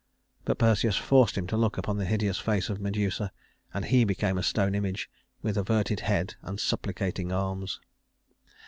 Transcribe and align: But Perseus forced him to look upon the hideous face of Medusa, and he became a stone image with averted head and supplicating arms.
But 0.45 0.57
Perseus 0.57 0.97
forced 0.97 1.37
him 1.37 1.45
to 1.45 1.55
look 1.55 1.77
upon 1.77 1.97
the 1.97 2.05
hideous 2.07 2.39
face 2.39 2.71
of 2.71 2.81
Medusa, 2.81 3.31
and 3.71 3.85
he 3.85 4.03
became 4.03 4.35
a 4.35 4.41
stone 4.41 4.73
image 4.73 5.11
with 5.43 5.59
averted 5.59 5.99
head 5.99 6.33
and 6.41 6.59
supplicating 6.59 7.31
arms. 7.31 7.79